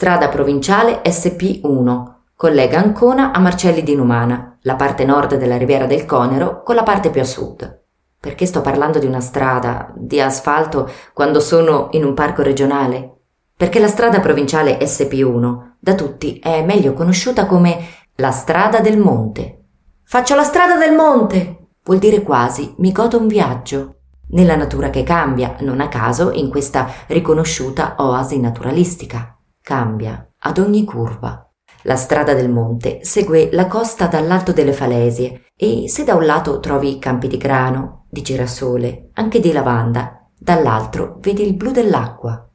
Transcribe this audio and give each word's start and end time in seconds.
Strada 0.00 0.28
provinciale 0.28 1.02
SP1. 1.02 2.04
Collega 2.34 2.78
Ancona 2.78 3.32
a 3.32 3.38
Marcelli 3.38 3.82
di 3.82 3.94
Numana, 3.94 4.56
la 4.62 4.74
parte 4.74 5.04
nord 5.04 5.36
della 5.36 5.58
Riviera 5.58 5.84
del 5.84 6.06
Conero 6.06 6.62
con 6.62 6.74
la 6.74 6.84
parte 6.84 7.10
più 7.10 7.20
a 7.20 7.24
sud. 7.24 7.82
Perché 8.18 8.46
sto 8.46 8.62
parlando 8.62 8.98
di 8.98 9.04
una 9.04 9.20
strada, 9.20 9.92
di 9.94 10.18
asfalto, 10.18 10.90
quando 11.12 11.38
sono 11.38 11.88
in 11.90 12.06
un 12.06 12.14
parco 12.14 12.40
regionale? 12.40 13.16
Perché 13.54 13.78
la 13.78 13.88
strada 13.88 14.20
provinciale 14.20 14.78
SP1 14.78 15.72
da 15.78 15.94
tutti 15.94 16.38
è 16.38 16.64
meglio 16.64 16.94
conosciuta 16.94 17.44
come 17.44 17.84
la 18.14 18.30
strada 18.30 18.80
del 18.80 18.96
monte. 18.96 19.64
Faccio 20.02 20.34
la 20.34 20.44
strada 20.44 20.78
del 20.78 20.94
monte! 20.94 21.72
Vuol 21.84 21.98
dire 21.98 22.22
quasi 22.22 22.74
mi 22.78 22.90
godo 22.90 23.18
un 23.18 23.26
viaggio 23.26 23.96
nella 24.28 24.56
natura 24.56 24.88
che 24.88 25.02
cambia, 25.02 25.56
non 25.58 25.78
a 25.82 25.88
caso, 25.88 26.30
in 26.32 26.48
questa 26.48 26.88
riconosciuta 27.08 27.96
oasi 27.98 28.40
naturalistica. 28.40 29.34
Cambia 29.70 30.28
ad 30.40 30.58
ogni 30.58 30.82
curva. 30.82 31.48
La 31.82 31.94
strada 31.94 32.34
del 32.34 32.50
monte 32.50 33.04
segue 33.04 33.50
la 33.52 33.68
costa 33.68 34.08
dall'alto 34.08 34.50
delle 34.50 34.72
falesie 34.72 35.44
e 35.54 35.88
se 35.88 36.02
da 36.02 36.16
un 36.16 36.26
lato 36.26 36.58
trovi 36.58 36.98
campi 36.98 37.28
di 37.28 37.36
grano, 37.36 38.06
di 38.10 38.20
girasole, 38.20 39.10
anche 39.12 39.38
di 39.38 39.52
lavanda, 39.52 40.28
dall'altro 40.36 41.18
vedi 41.20 41.46
il 41.46 41.54
blu 41.54 41.70
dell'acqua. 41.70 42.50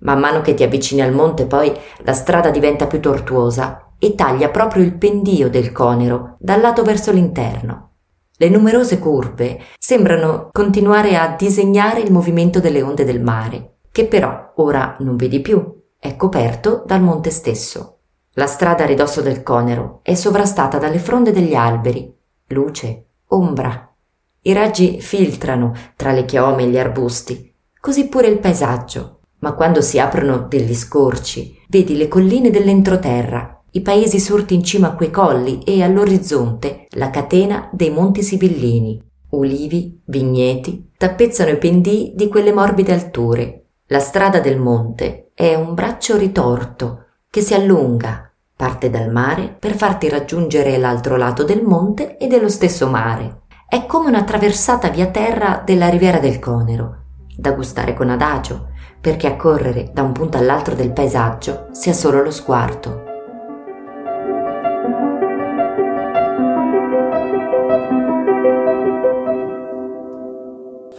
Man 0.00 0.18
mano 0.18 0.40
che 0.40 0.54
ti 0.54 0.64
avvicini 0.64 1.02
al 1.02 1.12
monte 1.12 1.46
poi 1.46 1.72
la 1.98 2.12
strada 2.12 2.50
diventa 2.50 2.88
più 2.88 2.98
tortuosa 2.98 3.92
e 3.96 4.16
taglia 4.16 4.48
proprio 4.48 4.82
il 4.82 4.98
pendio 4.98 5.48
del 5.48 5.70
conero 5.70 6.34
dal 6.40 6.60
lato 6.60 6.82
verso 6.82 7.12
l'interno. 7.12 7.92
Le 8.36 8.48
numerose 8.48 8.98
curve 8.98 9.60
sembrano 9.78 10.48
continuare 10.50 11.16
a 11.16 11.36
disegnare 11.38 12.00
il 12.00 12.10
movimento 12.10 12.58
delle 12.58 12.82
onde 12.82 13.04
del 13.04 13.22
mare, 13.22 13.76
che 13.92 14.06
però 14.06 14.52
ora 14.56 14.96
non 14.98 15.14
vedi 15.14 15.40
più, 15.40 15.75
è 15.98 16.16
coperto 16.16 16.82
dal 16.86 17.02
monte 17.02 17.30
stesso. 17.30 17.98
La 18.34 18.46
strada 18.46 18.84
a 18.84 18.86
ridosso 18.86 19.22
del 19.22 19.42
conero 19.42 20.00
è 20.02 20.14
sovrastata 20.14 20.78
dalle 20.78 20.98
fronde 20.98 21.32
degli 21.32 21.54
alberi, 21.54 22.12
luce, 22.48 23.06
ombra. 23.28 23.94
I 24.42 24.52
raggi 24.52 25.00
filtrano 25.00 25.74
tra 25.96 26.12
le 26.12 26.24
chiome 26.24 26.64
e 26.64 26.68
gli 26.68 26.78
arbusti, 26.78 27.54
così 27.80 28.08
pure 28.08 28.28
il 28.28 28.38
paesaggio. 28.38 29.20
Ma 29.38 29.52
quando 29.52 29.80
si 29.80 29.98
aprono 29.98 30.46
degli 30.48 30.74
scorci, 30.74 31.58
vedi 31.68 31.96
le 31.96 32.08
colline 32.08 32.50
dell'entroterra 32.50 33.56
i 33.76 33.82
paesi 33.82 34.18
sorti 34.18 34.54
in 34.54 34.64
cima 34.64 34.88
a 34.88 34.94
quei 34.94 35.10
colli 35.10 35.60
e 35.62 35.82
all'orizzonte 35.82 36.86
la 36.92 37.10
catena 37.10 37.68
dei 37.72 37.90
monti 37.90 38.22
sibillini. 38.22 38.98
Ulivi, 39.30 40.00
vigneti, 40.06 40.92
tappezzano 40.96 41.50
i 41.50 41.58
pendii 41.58 42.12
di 42.14 42.28
quelle 42.28 42.54
morbide 42.54 42.94
alture. 42.94 43.65
La 43.90 44.00
strada 44.00 44.40
del 44.40 44.58
monte 44.58 45.30
è 45.32 45.54
un 45.54 45.74
braccio 45.74 46.16
ritorto 46.16 47.04
che 47.30 47.40
si 47.40 47.54
allunga, 47.54 48.28
parte 48.56 48.90
dal 48.90 49.12
mare 49.12 49.54
per 49.56 49.76
farti 49.76 50.08
raggiungere 50.08 50.76
l'altro 50.76 51.14
lato 51.16 51.44
del 51.44 51.62
monte 51.62 52.16
e 52.16 52.26
dello 52.26 52.48
stesso 52.48 52.88
mare. 52.88 53.42
È 53.68 53.86
come 53.86 54.08
una 54.08 54.24
traversata 54.24 54.88
via 54.88 55.06
terra 55.06 55.62
della 55.64 55.88
riviera 55.88 56.18
del 56.18 56.40
Conero, 56.40 57.02
da 57.36 57.52
gustare 57.52 57.94
con 57.94 58.10
adagio, 58.10 58.70
perché 59.00 59.28
a 59.28 59.36
correre 59.36 59.90
da 59.92 60.02
un 60.02 60.10
punto 60.10 60.36
all'altro 60.36 60.74
del 60.74 60.90
paesaggio 60.90 61.68
sia 61.70 61.92
solo 61.92 62.24
lo 62.24 62.32
sguardo. 62.32 63.05